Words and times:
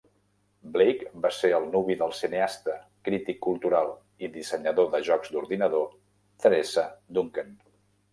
Blake 0.75 1.09
va 1.25 1.29
ser 1.39 1.49
el 1.57 1.65
nuvi 1.73 1.97
del 1.99 2.15
cineasta, 2.19 2.73
crític 3.09 3.37
cultural 3.47 3.91
i 4.25 4.31
dissenyador 4.39 4.89
de 4.95 5.03
jocs 5.11 5.35
d'ordinador 5.37 5.85
Theresa 6.47 6.87
Duncan. 7.19 7.53